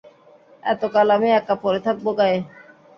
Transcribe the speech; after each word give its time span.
এতকাল 0.63 1.07
আমি 1.15 1.29
একা 1.31 1.55
পড়ে 1.63 1.79
থাকব 1.85 2.05
গাঁয়ে? 2.19 2.37